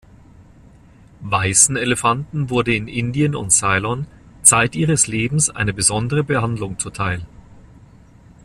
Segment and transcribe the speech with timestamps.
[1.19, 4.07] Weißen Elefanten wurde in Indien und Ceylon
[4.41, 7.23] zeit ihres Lebens eine besondere Behandlung zuteil.